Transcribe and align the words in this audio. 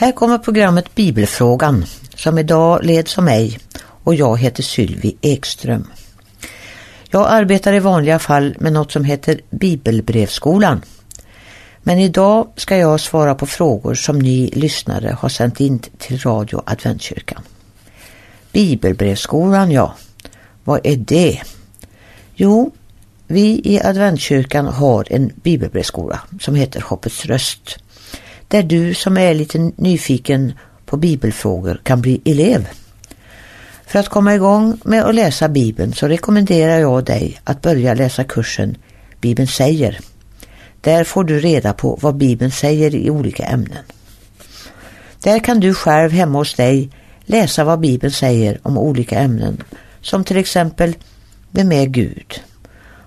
Här 0.00 0.12
kommer 0.12 0.38
programmet 0.38 0.94
Bibelfrågan 0.94 1.84
som 2.14 2.38
idag 2.38 2.84
leds 2.84 3.18
av 3.18 3.24
mig 3.24 3.58
och 3.80 4.14
jag 4.14 4.38
heter 4.38 4.62
Sylvi 4.62 5.16
Ekström. 5.20 5.86
Jag 7.10 7.26
arbetar 7.30 7.72
i 7.72 7.78
vanliga 7.78 8.18
fall 8.18 8.56
med 8.60 8.72
något 8.72 8.92
som 8.92 9.04
heter 9.04 9.40
Bibelbrevskolan. 9.50 10.82
Men 11.82 11.98
idag 11.98 12.48
ska 12.56 12.76
jag 12.76 13.00
svara 13.00 13.34
på 13.34 13.46
frågor 13.46 13.94
som 13.94 14.18
ni 14.18 14.50
lyssnare 14.54 15.16
har 15.20 15.28
sänt 15.28 15.60
in 15.60 15.78
till 15.78 16.18
Radio 16.18 16.62
Adventkyrkan. 16.66 17.42
Bibelbrevskolan, 18.52 19.70
ja. 19.70 19.94
Vad 20.64 20.80
är 20.84 20.96
det? 20.96 21.40
Jo, 22.34 22.72
vi 23.26 23.60
i 23.64 23.80
Adventkyrkan 23.84 24.66
har 24.66 25.06
en 25.10 25.32
bibelbrevskola 25.34 26.20
som 26.40 26.54
heter 26.54 26.80
Hoppets 26.80 27.26
röst 27.26 27.78
där 28.50 28.62
du 28.62 28.94
som 28.94 29.16
är 29.16 29.34
lite 29.34 29.72
nyfiken 29.76 30.52
på 30.86 30.96
bibelfrågor 30.96 31.80
kan 31.82 32.00
bli 32.00 32.20
elev. 32.24 32.68
För 33.86 33.98
att 33.98 34.08
komma 34.08 34.34
igång 34.34 34.80
med 34.84 35.04
att 35.04 35.14
läsa 35.14 35.48
Bibeln 35.48 35.92
så 35.92 36.08
rekommenderar 36.08 36.78
jag 36.78 37.04
dig 37.04 37.40
att 37.44 37.62
börja 37.62 37.94
läsa 37.94 38.24
kursen 38.24 38.76
Bibeln 39.20 39.48
säger. 39.48 39.98
Där 40.80 41.04
får 41.04 41.24
du 41.24 41.40
reda 41.40 41.72
på 41.72 41.98
vad 42.02 42.16
Bibeln 42.16 42.50
säger 42.50 42.94
i 42.94 43.10
olika 43.10 43.44
ämnen. 43.44 43.84
Där 45.20 45.38
kan 45.38 45.60
du 45.60 45.74
själv 45.74 46.10
hemma 46.10 46.38
hos 46.38 46.54
dig 46.54 46.90
läsa 47.24 47.64
vad 47.64 47.80
Bibeln 47.80 48.12
säger 48.12 48.58
om 48.62 48.78
olika 48.78 49.18
ämnen 49.18 49.62
som 50.00 50.24
till 50.24 50.36
exempel 50.36 50.94
Vem 51.50 51.72
är 51.72 51.86
Gud? 51.86 52.40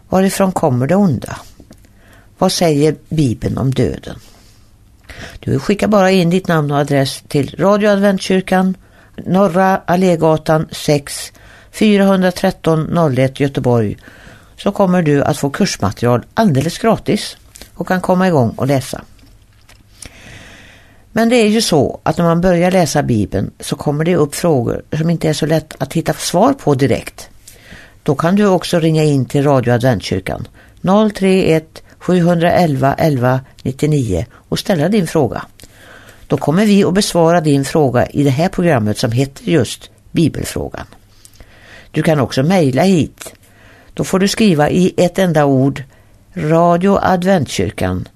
Varifrån 0.10 0.52
kommer 0.52 0.88
det 0.88 0.96
onda? 0.96 1.38
Vad 2.38 2.52
säger 2.52 2.96
Bibeln 3.10 3.58
om 3.58 3.72
döden? 3.72 4.20
Du 5.40 5.60
skickar 5.60 5.88
bara 5.88 6.12
in 6.12 6.30
ditt 6.30 6.48
namn 6.48 6.72
och 6.72 6.78
adress 6.78 7.24
till 7.28 7.56
Radio 7.60 7.90
Adventkyrkan, 7.90 8.78
Norra 9.26 9.82
Allégatan 9.86 10.68
6, 10.72 11.32
413 11.72 13.14
01 13.18 13.40
Göteborg 13.40 13.98
så 14.58 14.72
kommer 14.72 15.02
du 15.02 15.24
att 15.24 15.38
få 15.38 15.50
kursmaterial 15.50 16.26
alldeles 16.34 16.78
gratis 16.78 17.38
och 17.74 17.88
kan 17.88 18.02
komma 18.02 18.28
igång 18.28 18.50
och 18.50 18.68
läsa. 18.68 19.02
Men 21.12 21.30
det 21.30 21.36
är 21.36 21.48
ju 21.48 21.62
så 21.62 22.00
att 22.04 22.18
när 22.18 22.26
man 22.26 22.42
börjar 22.42 22.72
läsa 22.72 23.04
Bibeln 23.04 23.52
så 23.60 23.76
kommer 23.76 24.06
det 24.06 24.16
upp 24.16 24.36
frågor 24.36 24.84
som 24.98 25.10
inte 25.10 25.30
är 25.30 25.34
så 25.34 25.46
lätt 25.46 25.74
att 25.78 25.94
hitta 25.94 26.14
svar 26.14 26.54
på 26.54 26.76
direkt. 26.76 27.30
Då 28.04 28.16
kan 28.16 28.36
du 28.36 28.46
också 28.46 28.80
ringa 28.80 29.04
in 29.04 29.26
till 29.26 29.44
Radio 29.44 29.74
Adventkyrkan 29.74 30.48
031 31.16 31.83
711 32.04 32.96
11 32.98 33.40
99 33.64 34.26
och 34.50 34.60
ställa 34.60 34.90
din 34.90 35.08
fråga. 35.08 35.46
Då 36.28 36.38
kommer 36.38 36.66
vi 36.66 36.84
att 36.84 36.94
besvara 36.94 37.42
din 37.42 37.66
fråga 37.66 38.06
i 38.06 38.24
det 38.24 38.30
här 38.30 38.50
programmet 38.50 38.98
som 38.98 39.12
heter 39.12 39.44
just 39.44 39.90
Bibelfrågan. 40.12 40.86
Du 41.92 42.04
kan 42.04 42.20
också 42.20 42.44
mejla 42.44 42.84
hit. 42.84 43.34
Då 43.94 44.04
får 44.04 44.20
du 44.20 44.28
skriva 44.28 44.70
i 44.70 44.94
ett 44.98 45.20
enda 45.20 45.46
ord 45.46 45.84
Radio 46.34 47.00
Adventkyrkan 47.02 48.08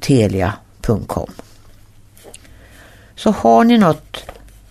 telia.com 0.00 1.30
Så 3.16 3.30
har 3.30 3.64
ni 3.64 3.78
något, 3.78 4.24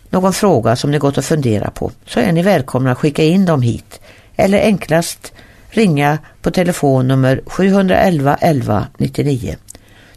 någon 0.09 0.33
fråga 0.33 0.75
som 0.75 0.91
ni 0.91 0.97
gått 0.97 1.17
att 1.17 1.25
fundera 1.25 1.71
på 1.71 1.91
så 2.05 2.19
är 2.19 2.31
ni 2.31 2.41
välkomna 2.41 2.91
att 2.91 2.97
skicka 2.97 3.23
in 3.23 3.45
dem 3.45 3.61
hit 3.61 4.01
eller 4.35 4.61
enklast 4.61 5.33
ringa 5.71 6.17
på 6.41 6.51
telefonnummer 6.51 7.41
711 7.45 8.37
11 8.41 8.87
99 8.97 9.55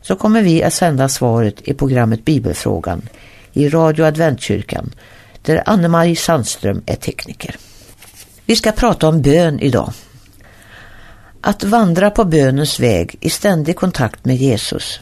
så 0.00 0.16
kommer 0.16 0.42
vi 0.42 0.62
att 0.62 0.74
sända 0.74 1.08
svaret 1.08 1.68
i 1.68 1.74
programmet 1.74 2.24
Bibelfrågan 2.24 3.08
i 3.52 3.68
Radio 3.68 4.04
Adventkyrkan 4.04 4.94
där 5.42 5.62
Anne-Marie 5.66 6.16
Sandström 6.16 6.82
är 6.86 6.96
tekniker. 6.96 7.56
Vi 8.46 8.56
ska 8.56 8.72
prata 8.72 9.08
om 9.08 9.22
bön 9.22 9.60
idag. 9.60 9.92
Att 11.40 11.64
vandra 11.64 12.10
på 12.10 12.24
bönens 12.24 12.80
väg 12.80 13.16
i 13.20 13.30
ständig 13.30 13.76
kontakt 13.76 14.24
med 14.24 14.36
Jesus, 14.36 15.00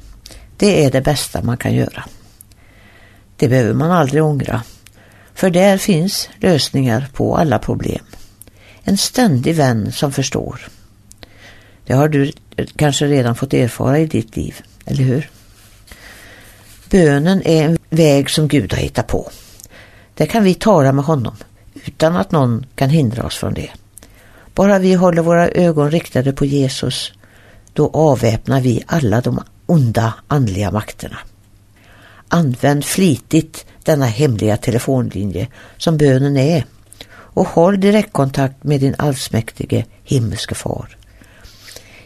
det 0.57 0.85
är 0.85 0.91
det 0.91 1.01
bästa 1.01 1.43
man 1.43 1.57
kan 1.57 1.75
göra. 1.75 2.05
Det 3.37 3.49
behöver 3.49 3.75
man 3.75 3.91
aldrig 3.91 4.25
ångra, 4.25 4.63
för 5.35 5.51
där 5.51 5.79
finns 5.79 6.29
lösningar 6.41 7.09
på 7.13 7.37
alla 7.37 7.59
problem. 7.59 8.05
En 8.85 8.97
ständig 8.97 9.55
vän 9.55 9.93
som 9.93 10.13
förstår. 10.13 10.69
Det 11.87 11.95
har 11.95 12.09
du 12.09 12.33
kanske 12.77 13.07
redan 13.07 13.35
fått 13.35 13.55
erfara 13.55 13.99
i 13.99 14.07
ditt 14.07 14.37
liv, 14.37 14.61
eller 14.85 15.05
hur? 15.05 15.31
Bönen 16.91 17.43
är 17.45 17.65
en 17.65 17.79
väg 17.91 18.31
som 18.31 18.49
Gud 18.49 18.73
har 18.73 18.81
hittat 18.81 19.07
på. 19.07 19.31
Där 20.15 20.27
kan 20.27 20.45
vi 20.45 20.55
tala 20.55 20.93
med 20.93 21.05
honom 21.05 21.37
utan 21.75 22.17
att 22.17 22.33
någon 22.33 22.67
kan 22.75 22.91
hindra 22.91 23.25
oss 23.25 23.37
från 23.37 23.55
det. 23.55 23.71
Bara 24.55 24.79
vi 24.79 24.95
håller 24.95 25.23
våra 25.23 25.49
ögon 25.49 25.91
riktade 25.91 26.33
på 26.33 26.45
Jesus, 26.45 27.13
då 27.73 27.91
avväpnar 27.91 28.61
vi 28.61 28.85
alla 28.87 29.21
de 29.21 29.41
onda 29.67 30.15
andliga 30.29 30.71
makterna. 30.71 31.19
Använd 32.29 32.85
flitigt 32.85 33.67
denna 33.83 34.07
hemliga 34.07 34.57
telefonlinje 34.57 35.49
som 35.77 35.97
bönen 35.97 36.37
är 36.37 36.65
och 37.35 37.49
håll 37.49 37.81
direktkontakt 37.81 38.65
med 38.65 38.81
din 38.81 38.95
allsmäktige 38.99 39.85
himmelske 40.05 40.55
far. 40.55 40.97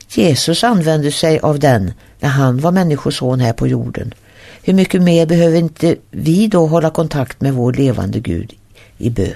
Jesus 0.09 0.65
använde 0.65 1.13
sig 1.13 1.39
av 1.39 1.59
den 1.59 1.93
när 2.21 2.29
han 2.29 2.61
var 2.61 2.73
människoson 2.73 3.41
här 3.41 3.53
på 3.53 3.67
jorden. 3.67 4.15
Hur 4.63 4.75
mycket 4.75 5.03
mer 5.03 5.27
behöver 5.27 5.59
inte 5.59 5.97
vi 6.11 6.49
då 6.49 6.67
hålla 6.67 6.91
kontakt 6.91 7.41
med 7.41 7.55
vår 7.55 7.73
levande 7.73 8.21
Gud 8.21 8.53
i 8.99 9.11
bön? 9.11 9.35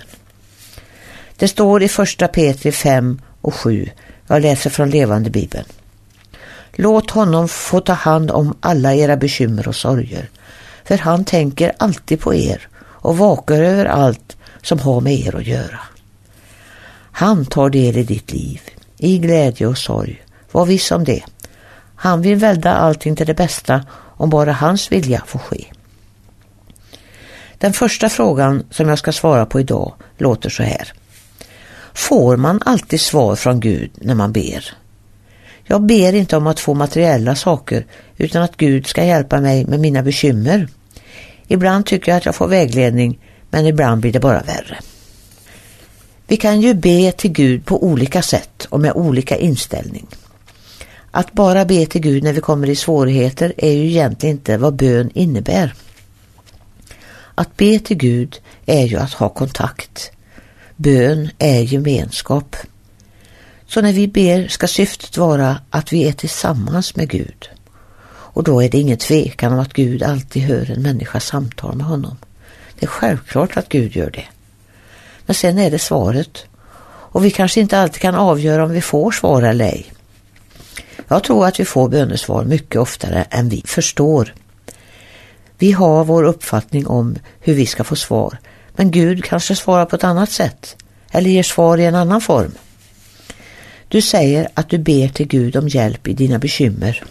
Det 1.36 1.48
står 1.48 1.82
i 1.82 1.88
första 1.88 2.28
Petri 2.28 2.72
5 2.72 3.20
och 3.40 3.54
7, 3.54 3.88
jag 4.26 4.42
läser 4.42 4.70
från 4.70 4.90
levande 4.90 5.30
bibeln. 5.30 5.64
Låt 6.72 7.10
honom 7.10 7.48
få 7.48 7.80
ta 7.80 7.92
hand 7.92 8.30
om 8.30 8.56
alla 8.60 8.94
era 8.94 9.16
bekymmer 9.16 9.68
och 9.68 9.76
sorger, 9.76 10.28
för 10.84 10.98
han 10.98 11.24
tänker 11.24 11.72
alltid 11.78 12.20
på 12.20 12.34
er 12.34 12.68
och 12.78 13.18
vakar 13.18 13.62
över 13.62 13.84
allt 13.86 14.36
som 14.62 14.78
har 14.78 15.00
med 15.00 15.14
er 15.14 15.36
att 15.36 15.46
göra. 15.46 15.80
Han 17.12 17.46
tar 17.46 17.70
del 17.70 17.96
i 17.96 18.02
ditt 18.02 18.32
liv, 18.32 18.60
i 18.98 19.18
glädje 19.18 19.66
och 19.66 19.78
sorg. 19.78 20.22
Var 20.52 20.66
viss 20.66 20.90
om 20.90 21.04
det. 21.04 21.22
Han 21.94 22.22
vill 22.22 22.36
välja 22.36 22.74
allting 22.74 23.16
till 23.16 23.26
det 23.26 23.34
bästa 23.34 23.84
om 23.92 24.30
bara 24.30 24.52
hans 24.52 24.92
vilja 24.92 25.22
får 25.26 25.38
ske. 25.38 25.64
Den 27.58 27.72
första 27.72 28.08
frågan 28.08 28.64
som 28.70 28.88
jag 28.88 28.98
ska 28.98 29.12
svara 29.12 29.46
på 29.46 29.60
idag 29.60 29.94
låter 30.18 30.50
så 30.50 30.62
här. 30.62 30.92
Får 31.94 32.36
man 32.36 32.62
alltid 32.64 33.00
svar 33.00 33.36
från 33.36 33.60
Gud 33.60 33.90
när 33.94 34.14
man 34.14 34.32
ber? 34.32 34.64
Jag 35.64 35.82
ber 35.82 36.14
inte 36.14 36.36
om 36.36 36.46
att 36.46 36.60
få 36.60 36.74
materiella 36.74 37.34
saker 37.34 37.86
utan 38.16 38.42
att 38.42 38.56
Gud 38.56 38.86
ska 38.86 39.04
hjälpa 39.04 39.40
mig 39.40 39.66
med 39.66 39.80
mina 39.80 40.02
bekymmer. 40.02 40.68
Ibland 41.46 41.86
tycker 41.86 42.12
jag 42.12 42.16
att 42.16 42.24
jag 42.24 42.34
får 42.34 42.48
vägledning 42.48 43.18
men 43.50 43.66
ibland 43.66 44.00
blir 44.00 44.12
det 44.12 44.20
bara 44.20 44.42
värre. 44.42 44.78
Vi 46.26 46.36
kan 46.36 46.60
ju 46.60 46.74
be 46.74 47.12
till 47.12 47.32
Gud 47.32 47.64
på 47.64 47.84
olika 47.84 48.22
sätt 48.22 48.66
och 48.68 48.80
med 48.80 48.92
olika 48.92 49.36
inställning. 49.36 50.06
Att 51.10 51.32
bara 51.32 51.64
be 51.64 51.86
till 51.86 52.00
Gud 52.00 52.22
när 52.22 52.32
vi 52.32 52.40
kommer 52.40 52.70
i 52.70 52.76
svårigheter 52.76 53.52
är 53.56 53.72
ju 53.72 53.86
egentligen 53.86 54.36
inte 54.36 54.56
vad 54.56 54.74
bön 54.74 55.10
innebär. 55.14 55.74
Att 57.34 57.56
be 57.56 57.78
till 57.78 57.96
Gud 57.96 58.40
är 58.66 58.86
ju 58.86 58.96
att 58.96 59.12
ha 59.12 59.28
kontakt. 59.28 60.10
Bön 60.76 61.30
är 61.38 61.60
gemenskap. 61.60 62.56
Så 63.66 63.80
när 63.80 63.92
vi 63.92 64.08
ber 64.08 64.48
ska 64.48 64.66
syftet 64.66 65.16
vara 65.16 65.60
att 65.70 65.92
vi 65.92 66.08
är 66.08 66.12
tillsammans 66.12 66.96
med 66.96 67.08
Gud. 67.08 67.48
Och 68.08 68.44
då 68.44 68.62
är 68.62 68.68
det 68.68 68.78
ingen 68.78 68.98
tvekan 68.98 69.52
om 69.52 69.58
att 69.58 69.72
Gud 69.72 70.02
alltid 70.02 70.42
hör 70.42 70.70
en 70.70 70.82
människas 70.82 71.26
samtal 71.26 71.76
med 71.76 71.86
honom. 71.86 72.16
Det 72.80 72.86
är 72.86 72.88
självklart 72.88 73.56
att 73.56 73.68
Gud 73.68 73.96
gör 73.96 74.10
det. 74.10 74.24
Men 75.26 75.34
sen 75.34 75.58
är 75.58 75.70
det 75.70 75.78
svaret. 75.78 76.44
Och 76.82 77.24
vi 77.24 77.30
kanske 77.30 77.60
inte 77.60 77.78
alltid 77.78 78.02
kan 78.02 78.14
avgöra 78.14 78.64
om 78.64 78.70
vi 78.70 78.80
får 78.80 79.10
svar 79.10 79.42
eller 79.42 79.64
ej. 79.64 79.92
Jag 81.08 81.24
tror 81.24 81.46
att 81.46 81.60
vi 81.60 81.64
får 81.64 81.88
bönesvar 81.88 82.44
mycket 82.44 82.80
oftare 82.80 83.26
än 83.30 83.48
vi 83.48 83.62
förstår. 83.66 84.34
Vi 85.58 85.72
har 85.72 86.04
vår 86.04 86.22
uppfattning 86.22 86.86
om 86.86 87.16
hur 87.40 87.54
vi 87.54 87.66
ska 87.66 87.84
få 87.84 87.96
svar. 87.96 88.38
Men 88.76 88.90
Gud 88.90 89.24
kanske 89.24 89.56
svarar 89.56 89.86
på 89.86 89.96
ett 89.96 90.04
annat 90.04 90.30
sätt. 90.30 90.76
Eller 91.10 91.30
ger 91.30 91.42
svar 91.42 91.78
i 91.78 91.84
en 91.84 91.94
annan 91.94 92.20
form. 92.20 92.52
Du 93.88 94.02
säger 94.02 94.48
att 94.54 94.68
du 94.68 94.78
ber 94.78 95.08
till 95.08 95.26
Gud 95.26 95.56
om 95.56 95.68
hjälp 95.68 96.08
i 96.08 96.12
dina 96.12 96.38
bekymmer. 96.38 97.04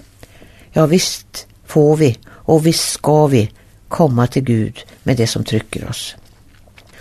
Ja 0.71 0.85
visst 0.85 1.47
får 1.65 1.97
vi 1.97 2.17
och 2.27 2.65
visst 2.65 2.91
ska 2.91 3.27
vi 3.27 3.51
komma 3.89 4.27
till 4.27 4.43
Gud 4.43 4.79
med 5.03 5.17
det 5.17 5.27
som 5.27 5.43
trycker 5.43 5.89
oss. 5.89 6.15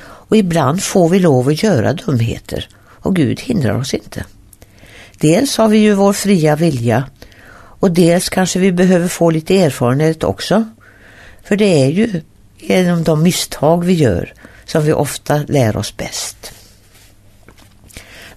Och 0.01 0.37
ibland 0.37 0.83
får 0.83 1.09
vi 1.09 1.19
lov 1.19 1.49
att 1.49 1.63
göra 1.63 1.93
dumheter 1.93 2.69
och 2.79 3.17
Gud 3.17 3.41
hindrar 3.41 3.79
oss 3.79 3.95
inte. 3.95 4.25
Dels 5.19 5.57
har 5.57 5.69
vi 5.69 5.79
ju 5.79 5.95
vår 5.95 6.13
fria 6.13 6.57
vilja 6.57 7.05
och 7.81 7.91
dels 7.91 8.29
kanske 8.29 8.59
vi 8.59 8.73
behöver 8.73 9.09
få 9.09 9.31
lite 9.31 9.63
erfarenhet 9.63 10.25
också. 10.25 10.69
För 11.45 11.57
det 11.57 11.85
är 11.85 11.89
ju 11.89 12.21
genom 12.59 13.05
de 13.05 13.23
misstag 13.23 13.85
vi 13.85 13.93
gör 13.93 14.33
som 14.65 14.85
vi 14.85 14.93
ofta 14.93 15.37
lär 15.49 15.77
oss 15.77 15.97
bäst. 15.97 16.53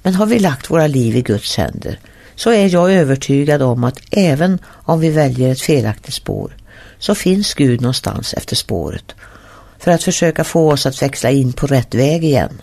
Men 0.03 0.15
har 0.15 0.25
vi 0.25 0.39
lagt 0.39 0.69
våra 0.69 0.87
liv 0.87 1.15
i 1.15 1.21
Guds 1.21 1.57
händer 1.57 1.99
så 2.35 2.51
är 2.51 2.73
jag 2.73 2.93
övertygad 2.93 3.61
om 3.61 3.83
att 3.83 3.99
även 4.11 4.59
om 4.65 4.99
vi 4.99 5.09
väljer 5.09 5.51
ett 5.51 5.61
felaktigt 5.61 6.13
spår 6.13 6.55
så 7.01 7.15
finns 7.15 7.53
Gud 7.53 7.81
någonstans 7.81 8.33
efter 8.33 8.55
spåret 8.55 9.15
för 9.79 9.91
att 9.91 10.03
försöka 10.03 10.43
få 10.43 10.71
oss 10.71 10.85
att 10.85 11.01
växla 11.01 11.31
in 11.31 11.53
på 11.53 11.67
rätt 11.67 11.95
väg 11.95 12.23
igen. 12.23 12.61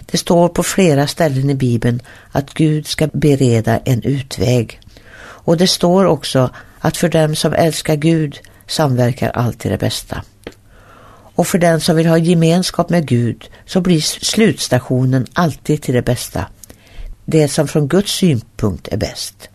Det 0.00 0.18
står 0.18 0.48
på 0.48 0.62
flera 0.62 1.06
ställen 1.06 1.50
i 1.50 1.54
Bibeln 1.54 2.02
att 2.30 2.54
Gud 2.54 2.86
ska 2.86 3.06
bereda 3.12 3.78
en 3.78 4.02
utväg. 4.02 4.80
Och 5.20 5.56
det 5.56 5.66
står 5.66 6.04
också 6.04 6.50
att 6.78 6.96
för 6.96 7.08
dem 7.08 7.36
som 7.36 7.52
älskar 7.52 7.96
Gud 7.96 8.40
samverkar 8.66 9.30
allt 9.30 9.58
till 9.58 9.70
det 9.70 9.78
bästa. 9.78 10.22
Och 11.34 11.46
för 11.46 11.58
den 11.58 11.80
som 11.80 11.96
vill 11.96 12.06
ha 12.06 12.18
gemenskap 12.18 12.90
med 12.90 13.06
Gud 13.06 13.50
så 13.66 13.80
blir 13.80 14.00
slutstationen 14.00 15.26
alltid 15.32 15.82
till 15.82 15.94
det 15.94 16.02
bästa. 16.02 16.46
Det 17.24 17.48
som 17.48 17.68
från 17.68 17.88
Guds 17.88 18.12
synpunkt 18.12 18.88
är 18.88 18.96
bäst. 18.96 19.48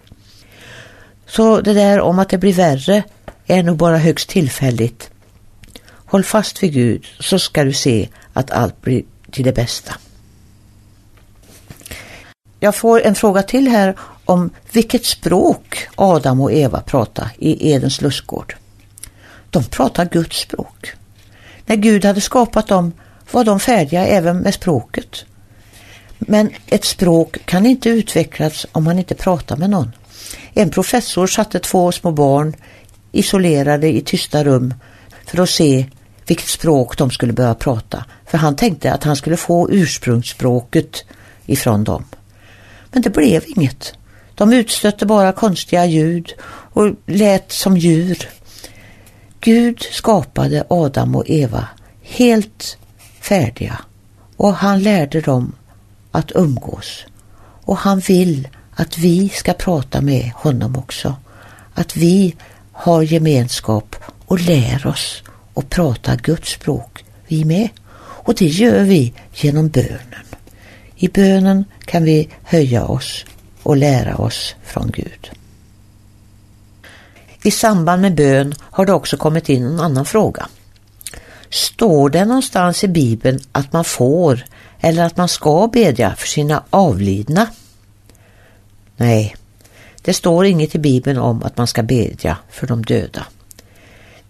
Så 1.28 1.62
det 1.62 1.74
där 1.74 2.00
om 2.00 2.20
att 2.20 2.30
det 2.30 2.38
blir 2.38 2.54
värre 2.54 3.04
är 3.48 3.64
nog 3.64 3.78
bara 3.78 3.98
högst 3.98 4.30
tillfälligt. 4.30 5.10
Håll 5.90 6.24
fast 6.24 6.64
vid 6.64 6.74
Gud 6.74 7.06
så 7.20 7.40
ska 7.40 7.64
du 7.64 7.74
se 7.74 8.10
att 8.34 8.52
allt 8.52 8.82
blir 8.82 9.04
till 9.32 9.44
det 9.44 9.54
bästa. 9.54 9.94
Jag 12.60 12.76
får 12.76 13.02
en 13.02 13.16
fråga 13.16 13.44
till 13.44 13.68
här 13.68 13.96
om 14.26 14.50
vilket 14.72 15.06
språk 15.06 15.88
Adam 15.96 16.42
och 16.42 16.52
Eva 16.52 16.82
pratade 16.82 17.30
i 17.38 17.72
Edens 17.72 18.02
lustgård. 18.02 18.56
De 19.50 19.64
pratar 19.64 20.06
Guds 20.06 20.38
språk. 20.38 20.94
När 21.66 21.76
Gud 21.76 22.06
hade 22.06 22.22
skapat 22.22 22.68
dem 22.68 22.94
var 23.32 23.44
de 23.44 23.60
färdiga 23.60 24.06
även 24.06 24.38
med 24.38 24.54
språket. 24.54 25.26
Men 26.18 26.50
ett 26.68 26.86
språk 26.86 27.38
kan 27.46 27.66
inte 27.66 27.90
utvecklas 27.90 28.66
om 28.72 28.84
man 28.84 29.00
inte 29.00 29.16
pratar 29.16 29.58
med 29.58 29.70
någon. 29.70 29.92
En 30.54 30.70
professor 30.70 31.28
satte 31.28 31.60
två 31.60 31.92
små 31.92 32.12
barn 32.12 32.56
isolerade 33.20 33.88
i 33.88 34.02
tysta 34.02 34.44
rum 34.44 34.74
för 35.26 35.42
att 35.42 35.50
se 35.50 35.86
vilket 36.28 36.48
språk 36.48 36.98
de 36.98 37.12
skulle 37.12 37.34
börja 37.34 37.54
prata. 37.54 38.06
För 38.26 38.38
han 38.38 38.56
tänkte 38.56 38.94
att 38.94 39.04
han 39.04 39.16
skulle 39.16 39.38
få 39.38 39.72
ursprungsspråket 39.72 41.06
ifrån 41.46 41.84
dem. 41.84 42.04
Men 42.92 43.02
det 43.02 43.10
blev 43.10 43.44
inget. 43.48 43.94
De 44.36 44.54
utstötte 44.54 45.06
bara 45.06 45.32
konstiga 45.32 45.86
ljud 45.86 46.34
och 46.74 46.96
lät 47.06 47.52
som 47.52 47.78
djur. 47.78 48.30
Gud 49.40 49.82
skapade 49.82 50.64
Adam 50.70 51.16
och 51.16 51.30
Eva 51.30 51.68
helt 52.02 52.78
färdiga 53.22 53.80
och 54.38 54.54
han 54.54 54.84
lärde 54.84 55.22
dem 55.22 55.56
att 56.12 56.32
umgås. 56.36 57.06
Och 57.64 57.78
han 57.78 58.00
vill 58.00 58.48
att 58.76 58.98
vi 58.98 59.30
ska 59.30 59.54
prata 59.54 60.02
med 60.02 60.32
honom 60.36 60.76
också. 60.76 61.16
Att 61.74 61.96
vi 61.96 62.36
har 62.78 63.02
gemenskap 63.02 63.96
och 64.26 64.40
lär 64.40 64.88
oss 64.88 65.24
att 65.54 65.70
prata 65.70 66.16
Guds 66.16 66.52
språk, 66.52 67.06
vi 67.28 67.46
med. 67.46 67.70
Och 68.00 68.36
det 68.36 68.46
gör 68.46 68.84
vi 68.84 69.14
genom 69.34 69.70
bönen. 69.70 70.26
I 70.96 71.08
bönen 71.08 71.66
kan 71.86 72.04
vi 72.04 72.30
höja 72.44 72.86
oss 72.86 73.26
och 73.64 73.78
lära 73.78 74.16
oss 74.16 74.56
från 74.64 74.92
Gud. 74.92 75.32
I 77.44 77.52
samband 77.52 78.02
med 78.02 78.16
bön 78.16 78.56
har 78.60 78.86
det 78.86 78.94
också 78.94 79.18
kommit 79.18 79.50
in 79.50 79.66
en 79.66 79.80
annan 79.80 80.06
fråga. 80.06 80.48
Står 81.50 82.10
det 82.10 82.26
någonstans 82.26 82.84
i 82.84 82.88
Bibeln 82.88 83.40
att 83.52 83.74
man 83.74 83.84
får 83.84 84.46
eller 84.80 85.04
att 85.04 85.18
man 85.18 85.28
ska 85.28 85.70
bedja 85.74 86.16
för 86.16 86.28
sina 86.28 86.64
avlidna? 86.70 87.48
Nej, 88.98 89.36
det 90.08 90.14
står 90.14 90.46
inget 90.46 90.76
i 90.76 90.80
Bibeln 90.80 91.18
om 91.18 91.44
att 91.44 91.58
man 91.58 91.68
ska 91.68 91.84
bedja 91.84 92.38
för 92.50 92.68
de 92.68 92.86
döda. 92.86 93.26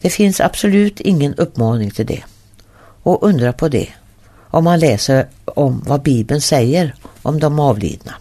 Det 0.02 0.10
finns 0.10 0.42
absolut 0.42 1.00
ingen 1.00 1.34
uppmaning 1.34 1.92
till 1.92 2.06
det. 2.06 2.24
Och 3.04 3.24
undra 3.24 3.54
på 3.54 3.70
det 3.70 3.88
om 4.34 4.64
man 4.64 4.80
läser 4.80 5.28
om 5.46 5.84
vad 5.86 6.02
Bibeln 6.02 6.42
säger 6.42 6.96
om 7.22 7.40
de 7.40 7.60
avlidna. 7.60 8.14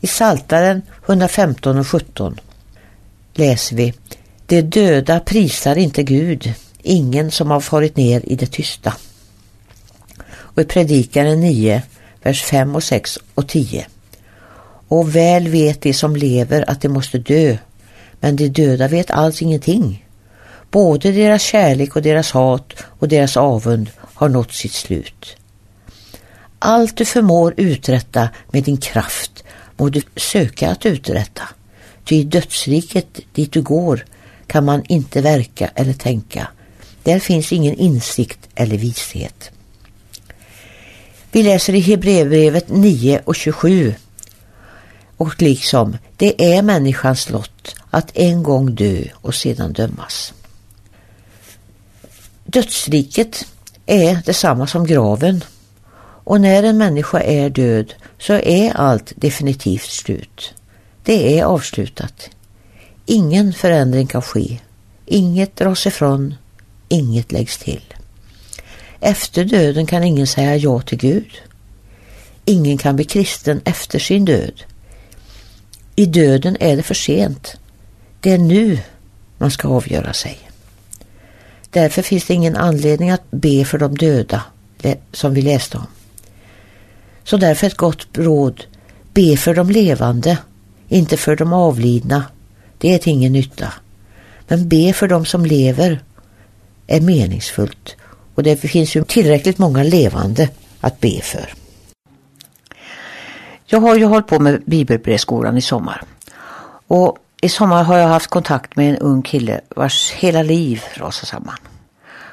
I 0.00 0.06
Saltaren 0.06 0.82
115 1.06 1.78
och 1.78 1.86
17 1.86 2.40
läser 3.34 3.76
vi 3.76 3.94
De 4.46 4.62
döda 4.62 5.20
prisar 5.20 5.78
inte 5.78 6.02
Gud, 6.02 6.54
ingen 6.82 7.30
som 7.30 7.50
har 7.50 7.60
farit 7.60 7.96
ner 7.96 8.22
i 8.24 8.36
det 8.36 8.52
tysta. 8.52 8.94
Och 10.30 10.62
i 10.62 10.64
Predikaren 10.64 11.40
9, 11.40 11.82
vers 12.22 12.42
5 12.42 12.76
och 12.76 12.82
6 12.82 13.18
och 13.34 13.48
10. 13.48 13.86
Och 14.90 15.16
väl 15.16 15.48
vet 15.48 15.82
de 15.82 15.92
som 15.94 16.16
lever 16.16 16.70
att 16.70 16.80
de 16.80 16.88
måste 16.88 17.18
dö, 17.18 17.56
men 18.20 18.36
de 18.36 18.48
döda 18.48 18.88
vet 18.88 19.10
alls 19.10 19.42
ingenting. 19.42 20.06
Både 20.70 21.12
deras 21.12 21.42
kärlek 21.42 21.96
och 21.96 22.02
deras 22.02 22.30
hat 22.30 22.72
och 22.82 23.08
deras 23.08 23.36
avund 23.36 23.90
har 24.00 24.28
nått 24.28 24.52
sitt 24.52 24.72
slut. 24.72 25.36
Allt 26.58 26.96
du 26.96 27.04
förmår 27.04 27.54
uträtta 27.56 28.28
med 28.50 28.64
din 28.64 28.76
kraft 28.76 29.44
må 29.76 29.88
du 29.88 30.02
söka 30.16 30.70
att 30.70 30.86
uträtta. 30.86 31.42
Ty 32.04 32.16
i 32.16 32.24
dödsriket 32.24 33.20
dit 33.32 33.52
du 33.52 33.62
går 33.62 34.04
kan 34.46 34.64
man 34.64 34.82
inte 34.88 35.20
verka 35.20 35.70
eller 35.74 35.92
tänka. 35.92 36.48
Där 37.02 37.18
finns 37.18 37.52
ingen 37.52 37.74
insikt 37.74 38.48
eller 38.54 38.76
vishet. 38.76 39.50
Vi 41.32 41.42
läser 41.42 41.74
i 41.74 41.80
Hebreerbrevet 41.80 42.68
9 42.68 43.20
och 43.24 43.36
27 43.36 43.94
och 45.20 45.42
liksom 45.42 45.96
det 46.16 46.54
är 46.54 46.62
människans 46.62 47.30
lott 47.30 47.74
att 47.90 48.16
en 48.16 48.42
gång 48.42 48.74
dö 48.74 49.04
och 49.14 49.34
sedan 49.34 49.72
dömas. 49.72 50.32
Dödsriket 52.44 53.46
är 53.86 54.22
detsamma 54.26 54.66
som 54.66 54.86
graven 54.86 55.44
och 56.24 56.40
när 56.40 56.62
en 56.62 56.78
människa 56.78 57.20
är 57.20 57.50
död 57.50 57.94
så 58.18 58.32
är 58.32 58.76
allt 58.76 59.12
definitivt 59.16 59.90
slut. 59.90 60.54
Det 61.04 61.38
är 61.38 61.44
avslutat. 61.44 62.30
Ingen 63.06 63.52
förändring 63.52 64.06
kan 64.06 64.22
ske. 64.22 64.58
Inget 65.06 65.56
dras 65.56 65.86
ifrån. 65.86 66.34
Inget 66.88 67.32
läggs 67.32 67.58
till. 67.58 67.94
Efter 69.00 69.44
döden 69.44 69.86
kan 69.86 70.04
ingen 70.04 70.26
säga 70.26 70.56
ja 70.56 70.80
till 70.80 70.98
Gud. 70.98 71.30
Ingen 72.44 72.78
kan 72.78 72.96
bli 72.96 73.04
kristen 73.04 73.60
efter 73.64 73.98
sin 73.98 74.24
död. 74.24 74.62
I 76.00 76.06
döden 76.06 76.56
är 76.60 76.76
det 76.76 76.82
för 76.82 76.94
sent. 76.94 77.56
Det 78.20 78.32
är 78.32 78.38
nu 78.38 78.78
man 79.38 79.50
ska 79.50 79.68
avgöra 79.68 80.12
sig. 80.12 80.38
Därför 81.70 82.02
finns 82.02 82.24
det 82.24 82.34
ingen 82.34 82.56
anledning 82.56 83.10
att 83.10 83.30
be 83.30 83.64
för 83.64 83.78
de 83.78 83.94
döda 83.94 84.42
som 85.12 85.34
vi 85.34 85.42
läste 85.42 85.76
om. 85.76 85.86
Så 87.24 87.36
därför 87.36 87.66
ett 87.66 87.76
gott 87.76 88.06
råd, 88.12 88.64
be 89.12 89.36
för 89.36 89.54
de 89.54 89.70
levande, 89.70 90.38
inte 90.88 91.16
för 91.16 91.36
de 91.36 91.52
avlidna. 91.52 92.24
Det 92.78 92.94
är 92.94 92.98
till 92.98 93.12
ingen 93.12 93.32
nytta. 93.32 93.72
Men 94.48 94.68
be 94.68 94.92
för 94.92 95.08
de 95.08 95.24
som 95.24 95.46
lever 95.46 96.02
är 96.86 97.00
meningsfullt 97.00 97.96
och 98.34 98.42
det 98.42 98.56
finns 98.56 98.96
ju 98.96 99.04
tillräckligt 99.04 99.58
många 99.58 99.82
levande 99.82 100.48
att 100.80 101.00
be 101.00 101.20
för. 101.22 101.59
Jag 103.72 103.80
har 103.80 103.96
ju 103.96 104.04
hållit 104.04 104.26
på 104.26 104.38
med 104.38 104.62
Bibelbrevskolan 104.66 105.56
i 105.56 105.62
sommar. 105.62 106.02
Och 106.86 107.18
i 107.40 107.48
sommar 107.48 107.84
har 107.84 107.98
jag 107.98 108.08
haft 108.08 108.30
kontakt 108.30 108.76
med 108.76 108.90
en 108.90 108.96
ung 108.96 109.22
kille 109.22 109.60
vars 109.68 110.10
hela 110.10 110.42
liv 110.42 110.82
rasade 110.94 111.26
samman. 111.26 111.56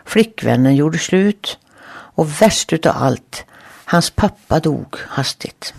Flickvännen 0.05 0.75
gjorde 0.75 0.97
slut 0.97 1.57
och 1.89 2.41
värst 2.41 2.73
utav 2.73 2.95
allt, 2.97 3.45
hans 3.85 4.09
pappa 4.09 4.59
dog 4.59 4.95
hastigt. 5.07 5.73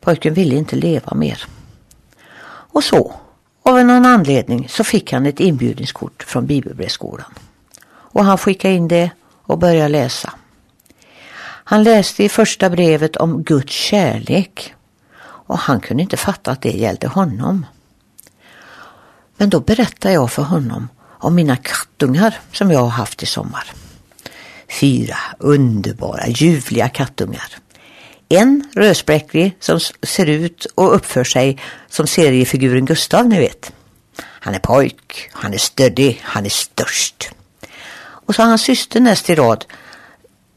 Pojken 0.00 0.34
ville 0.34 0.56
inte 0.56 0.76
leva 0.76 1.14
mer. 1.14 1.44
Och 2.48 2.84
så, 2.84 3.14
av 3.62 3.84
någon 3.84 4.06
anledning, 4.06 4.68
så 4.68 4.84
fick 4.84 5.12
han 5.12 5.26
ett 5.26 5.40
inbjudningskort 5.40 6.22
från 6.22 6.46
Bibelbrevskolan. 6.46 7.34
Och 7.88 8.24
han 8.24 8.38
skickade 8.38 8.74
in 8.74 8.88
det 8.88 9.10
och 9.42 9.58
började 9.58 9.88
läsa. 9.88 10.32
Han 11.70 11.82
läste 11.82 12.24
i 12.24 12.28
första 12.28 12.70
brevet 12.70 13.16
om 13.16 13.42
Guds 13.42 13.72
kärlek 13.72 14.74
och 15.22 15.58
han 15.58 15.80
kunde 15.80 16.02
inte 16.02 16.16
fatta 16.16 16.50
att 16.50 16.62
det 16.62 16.70
gällde 16.70 17.06
honom. 17.06 17.66
Men 19.36 19.50
då 19.50 19.60
berättade 19.60 20.14
jag 20.14 20.32
för 20.32 20.42
honom 20.42 20.88
om 21.02 21.34
mina 21.34 21.56
kattungar 21.56 22.38
som 22.52 22.70
jag 22.70 22.80
har 22.80 22.88
haft 22.88 23.22
i 23.22 23.26
sommar. 23.26 23.72
Fyra 24.80 25.16
underbara, 25.38 26.28
ljuvliga 26.28 26.88
kattungar. 26.88 27.56
En 28.28 28.68
rödspräcklig 28.74 29.56
som 29.60 29.80
ser 30.02 30.26
ut 30.26 30.66
och 30.74 30.94
uppför 30.94 31.24
sig 31.24 31.58
som 31.88 32.06
seriefiguren 32.06 32.84
Gustav, 32.84 33.28
ni 33.28 33.38
vet. 33.38 33.72
Han 34.22 34.54
är 34.54 34.58
pojk, 34.58 35.30
han 35.32 35.54
är 35.54 35.58
stöddig, 35.58 36.20
han 36.24 36.46
är 36.46 36.50
störst. 36.50 37.30
Och 38.00 38.34
så 38.34 38.42
hans 38.42 38.62
syster 38.62 39.00
näst 39.00 39.30
i 39.30 39.34
rad 39.34 39.64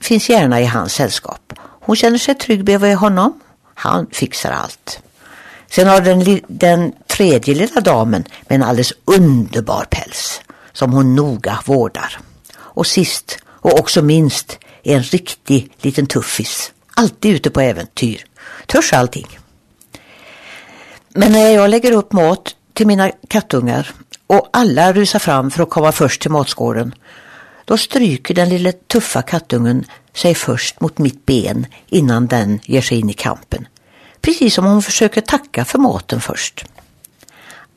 finns 0.04 0.30
gärna 0.30 0.62
i 0.62 0.66
hans 0.66 0.94
sällskap. 0.94 1.54
Hon 1.60 1.96
känner 1.96 2.18
sig 2.18 2.36
trygg 2.36 2.64
bredvid 2.64 2.96
honom. 2.96 3.40
Han 3.76 4.08
fixar 4.12 4.52
allt. 4.52 5.00
Sen 5.70 5.88
har 5.88 6.02
den, 6.02 6.42
den 6.48 6.94
tredje 7.08 7.56
lilla 7.56 7.82
damen 7.82 8.24
med 8.48 8.56
en 8.56 8.64
alldeles 8.64 8.94
underbar 9.06 9.86
päls 9.90 10.42
som 10.74 10.94
hon 10.94 11.16
noga 11.16 11.60
vårdar. 11.66 12.20
Och 12.56 12.88
sist 12.88 13.40
och 13.46 13.80
också 13.80 14.02
minst 14.02 14.60
är 14.84 14.96
en 14.96 15.04
riktig 15.04 15.72
liten 15.82 16.08
tuffis. 16.08 16.72
Alltid 16.96 17.36
ute 17.36 17.50
på 17.50 17.62
äventyr. 17.62 18.26
Törs 18.68 18.94
allting. 18.94 19.40
Men 21.10 21.32
när 21.32 21.50
jag 21.50 21.70
lägger 21.70 21.92
upp 21.92 22.12
mat 22.12 22.56
till 22.74 22.88
mina 22.88 23.12
kattungar 23.28 23.92
och 24.28 24.50
alla 24.54 24.94
rusar 24.94 25.20
fram 25.20 25.52
för 25.52 25.64
att 25.64 25.70
komma 25.70 25.92
först 25.92 26.22
till 26.22 26.32
matskålen 26.32 26.96
då 27.66 27.78
stryker 27.78 28.34
den 28.34 28.50
lilla 28.50 28.72
tuffa 28.72 29.22
kattungen 29.22 29.86
sig 30.14 30.36
först 30.36 30.82
mot 30.82 30.98
mitt 30.98 31.26
ben 31.26 31.66
innan 31.88 32.28
den 32.28 32.60
ger 32.64 32.82
sig 32.82 33.00
in 33.00 33.10
i 33.10 33.14
kampen. 33.14 33.68
Precis 34.22 34.54
som 34.54 34.66
om 34.66 34.72
hon 34.72 34.82
försöker 34.82 35.22
tacka 35.22 35.66
för 35.66 35.80
maten 35.80 36.22
först. 36.22 36.66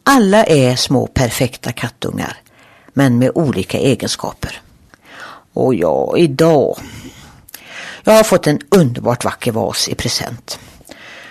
Alla 0.03 0.45
är 0.45 0.77
små 0.77 1.07
perfekta 1.07 1.73
kattungar, 1.73 2.37
men 2.93 3.19
med 3.19 3.31
olika 3.35 3.79
egenskaper. 3.79 4.61
Och 5.53 5.75
ja, 5.75 6.17
idag. 6.17 6.79
Jag 8.05 8.13
har 8.13 8.25
fått 8.25 8.47
en 8.47 8.61
underbart 8.69 9.25
vacker 9.25 9.53
vas 9.53 9.89
i 9.89 9.95
present. 9.95 10.59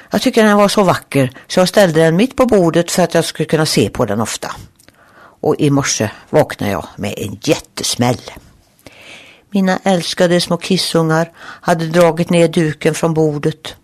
Jag 0.10 0.22
tycker 0.22 0.44
den 0.44 0.58
var 0.58 0.68
så 0.68 0.84
vacker 0.84 1.32
så 1.48 1.60
jag 1.60 1.70
ställde 1.70 2.00
den 2.00 2.16
mitt 2.16 2.36
på 2.36 2.46
bordet 2.46 2.92
för 2.92 3.04
att 3.04 3.14
jag 3.14 3.26
skulle 3.26 3.48
kunna 3.48 3.66
se 3.66 3.90
på 3.90 4.06
den 4.06 4.22
ofta. 4.22 4.52
Och 5.18 5.56
i 5.60 5.70
morse 5.70 6.10
vaknade 6.30 6.72
jag 6.72 6.88
med 6.96 7.14
en 7.18 7.38
jättesmäll. 7.42 8.22
Mina 9.56 9.80
älskade 9.84 10.42
små 10.42 10.58
kissungar 10.58 11.32
hade 11.38 11.86
dragit 11.88 12.30
ner 12.30 12.48
duken 12.48 12.94
från 12.94 13.14
bordet 13.14 13.76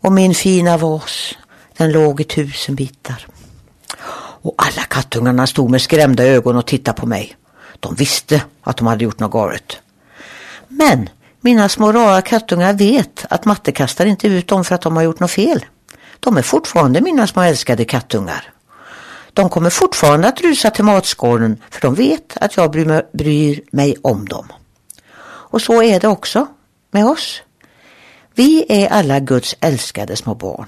och 0.00 0.12
min 0.12 0.34
fina 0.34 0.76
vas, 0.76 1.34
den 1.76 1.92
låg 1.92 2.20
i 2.20 2.24
tusen 2.24 2.74
bitar. 2.74 3.26
Och 4.42 4.54
alla 4.56 4.82
kattungarna 4.82 5.46
stod 5.46 5.70
med 5.70 5.82
skrämda 5.82 6.24
ögon 6.24 6.56
och 6.56 6.66
tittade 6.66 7.00
på 7.00 7.06
mig. 7.06 7.36
De 7.80 7.94
visste 7.94 8.42
att 8.62 8.76
de 8.76 8.86
hade 8.86 9.04
gjort 9.04 9.20
något 9.20 9.32
galet. 9.32 9.76
Men 10.68 11.08
mina 11.40 11.68
små 11.68 11.92
rara 11.92 12.22
kattungar 12.22 12.72
vet 12.72 13.26
att 13.30 13.44
matte 13.44 13.72
kastar 13.72 14.06
inte 14.06 14.28
ut 14.28 14.48
dem 14.48 14.64
för 14.64 14.74
att 14.74 14.82
de 14.82 14.96
har 14.96 15.02
gjort 15.02 15.20
något 15.20 15.30
fel. 15.30 15.64
De 16.20 16.36
är 16.36 16.42
fortfarande 16.42 17.00
mina 17.00 17.26
små 17.26 17.42
älskade 17.42 17.84
kattungar. 17.84 18.52
De 19.32 19.48
kommer 19.48 19.70
fortfarande 19.70 20.28
att 20.28 20.40
rusa 20.40 20.70
till 20.70 20.84
matskålen 20.84 21.56
för 21.70 21.80
de 21.80 21.94
vet 21.94 22.36
att 22.36 22.56
jag 22.56 22.70
bryr 22.70 22.84
mig, 22.84 23.02
bryr 23.12 23.62
mig 23.70 23.96
om 24.02 24.28
dem. 24.28 24.46
Och 25.52 25.62
så 25.62 25.82
är 25.82 26.00
det 26.00 26.08
också 26.08 26.46
med 26.90 27.06
oss. 27.06 27.42
Vi 28.34 28.66
är 28.68 28.88
alla 28.88 29.20
Guds 29.20 29.56
älskade 29.60 30.16
små 30.16 30.34
barn. 30.34 30.66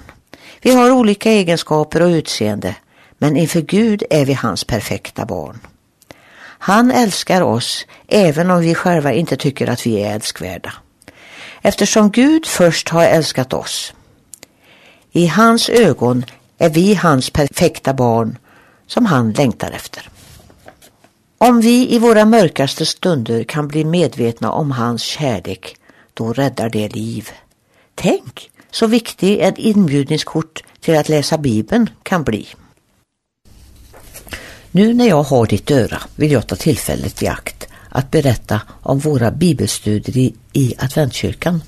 Vi 0.61 0.71
har 0.71 0.91
olika 0.91 1.31
egenskaper 1.31 2.01
och 2.01 2.07
utseende, 2.07 2.75
men 3.17 3.37
inför 3.37 3.61
Gud 3.61 4.03
är 4.09 4.25
vi 4.25 4.33
hans 4.33 4.63
perfekta 4.63 5.25
barn. 5.25 5.59
Han 6.41 6.91
älskar 6.91 7.41
oss 7.41 7.85
även 8.07 8.51
om 8.51 8.61
vi 8.61 8.75
själva 8.75 9.13
inte 9.13 9.37
tycker 9.37 9.69
att 9.69 9.85
vi 9.85 10.03
är 10.03 10.15
älskvärda. 10.15 10.73
Eftersom 11.61 12.11
Gud 12.11 12.45
först 12.45 12.89
har 12.89 13.03
älskat 13.03 13.53
oss. 13.53 13.93
I 15.11 15.27
hans 15.27 15.69
ögon 15.69 16.25
är 16.57 16.69
vi 16.69 16.95
hans 16.95 17.29
perfekta 17.29 17.93
barn 17.93 18.37
som 18.87 19.05
han 19.05 19.31
längtar 19.31 19.71
efter. 19.71 20.09
Om 21.37 21.61
vi 21.61 21.95
i 21.95 21.99
våra 21.99 22.25
mörkaste 22.25 22.85
stunder 22.85 23.43
kan 23.43 23.67
bli 23.67 23.85
medvetna 23.85 24.51
om 24.51 24.71
hans 24.71 25.01
kärlek, 25.01 25.75
då 26.13 26.33
räddar 26.33 26.69
det 26.69 26.95
liv. 26.95 27.29
Tänk 27.95 28.49
så 28.71 28.87
viktig 28.87 29.39
ett 29.39 29.57
inbjudningskort 29.57 30.63
till 30.81 30.97
att 30.97 31.09
läsa 31.09 31.37
Bibeln 31.37 31.89
kan 32.03 32.23
bli. 32.23 32.47
Nu 34.71 34.93
när 34.93 35.07
jag 35.07 35.23
har 35.23 35.45
ditt 35.45 35.71
öra 35.71 36.01
vill 36.15 36.31
jag 36.31 36.47
ta 36.47 36.55
tillfället 36.55 37.23
i 37.23 37.27
akt 37.27 37.67
att 37.89 38.11
berätta 38.11 38.61
om 38.81 38.99
våra 38.99 39.31
bibelstudier 39.31 40.17
i, 40.17 40.35
i 40.53 40.73
adventkyrkan. 40.77 41.61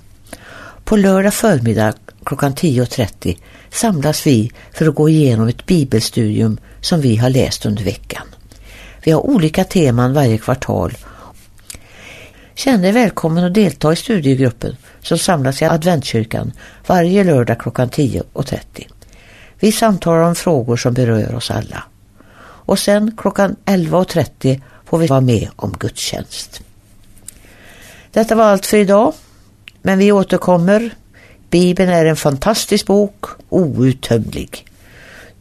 På 0.84 0.98
lördag 0.98 1.34
förmiddag 1.34 1.94
klockan 2.24 2.54
10.30 2.54 3.38
samlas 3.70 4.28
vi 4.28 4.52
för 4.74 4.88
att 4.88 4.96
gå 4.96 5.10
igenom 5.10 5.48
ett 5.48 5.66
bibelstudium 5.66 6.58
som 6.82 7.02
vi 7.02 7.16
har 7.16 7.30
läst 7.30 7.66
under 7.66 7.84
veckan. 7.84 8.28
Vi 9.04 9.12
har 9.12 9.26
olika 9.26 9.64
teman 9.64 10.14
varje 10.14 10.38
kvartal. 10.38 10.98
Känn 12.56 12.82
dig 12.82 12.92
välkommen 12.92 13.44
att 13.44 13.54
delta 13.54 13.94
i 13.94 13.96
studiegruppen 13.96 14.76
som 15.02 15.18
samlas 15.18 15.62
i 15.62 15.66
adventkyrkan 15.66 16.52
varje 16.88 17.24
lördag 17.24 17.60
klockan 17.60 17.90
10.30. 17.90 18.58
Vi 19.60 19.72
samtalar 19.72 20.22
om 20.22 20.36
frågor 20.36 20.78
som 20.78 20.94
berör 20.94 21.36
oss 21.36 21.52
alla. 21.52 21.84
Och 22.40 22.80
sen 22.80 23.18
klockan 23.18 23.56
11.30 23.66 24.62
får 24.86 24.98
vi 24.98 25.08
vara 25.08 25.22
med 25.22 25.50
om 25.56 25.76
gudstjänst. 25.80 26.62
Detta 28.12 28.36
var 28.36 28.44
allt 28.44 28.66
för 28.66 28.78
idag. 28.78 29.14
Men 29.82 30.00
vi 30.00 30.12
återkommer. 30.12 30.90
Bibeln 31.50 31.90
är 31.90 32.06
en 32.06 32.16
fantastisk 32.16 32.86
bok, 32.86 33.26
outtömlig. 33.50 34.67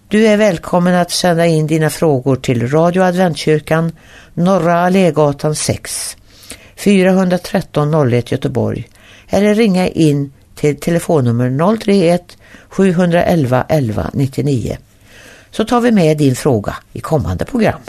Du 0.09 0.27
är 0.27 0.37
välkommen 0.37 0.95
att 0.95 1.11
sända 1.11 1.47
in 1.47 1.67
dina 1.67 1.91
frågor 1.91 2.37
till 2.37 2.71
Radio 2.71 3.03
Adventkyrkan, 3.03 3.93
Norra 4.35 4.81
Allégatan 4.81 5.55
6, 5.55 6.17
413 6.77 8.13
01 8.13 8.33
Göteborg 8.33 8.89
eller 9.29 9.55
ringa 9.55 9.89
in 9.89 10.33
till 10.55 10.81
telefonnummer 10.81 11.77
031 11.77 12.37
711 12.69 13.65
11 13.69 14.11
99 14.13 14.77
så 15.51 15.65
tar 15.65 15.81
vi 15.81 15.93
med 15.93 16.19
din 16.19 16.37
fråga 16.37 16.77
i 16.93 17.01
kommande 17.01 17.45
program. 17.45 17.81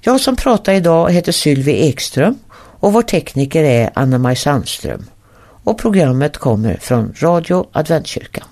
Jag 0.00 0.20
som 0.20 0.36
pratar 0.36 0.72
idag 0.72 1.10
heter 1.12 1.32
Sylvie 1.32 1.88
Ekström 1.88 2.38
och 2.54 2.92
vår 2.92 3.02
tekniker 3.02 3.64
är 3.64 3.90
Anna-Maj 3.94 4.36
Sandström 4.36 5.04
och 5.64 5.78
programmet 5.78 6.36
kommer 6.36 6.76
från 6.80 7.14
Radio 7.18 7.66
Adventkyrkan. 7.72 8.44